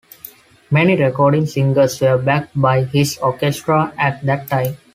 Many 0.71 0.95
recording 0.95 1.45
singers 1.45 2.01
were 2.01 2.17
backed 2.17 2.59
by 2.59 2.85
his 2.85 3.19
orchestra 3.19 3.93
at 3.99 4.23
that 4.25 4.47
time. 4.47 4.77